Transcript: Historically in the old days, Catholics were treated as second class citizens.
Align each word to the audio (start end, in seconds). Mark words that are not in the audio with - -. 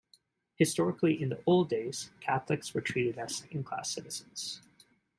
Historically 0.55 1.21
in 1.21 1.29
the 1.29 1.39
old 1.45 1.69
days, 1.69 2.09
Catholics 2.21 2.73
were 2.73 2.81
treated 2.81 3.19
as 3.19 3.35
second 3.35 3.65
class 3.65 3.91
citizens. 3.91 4.63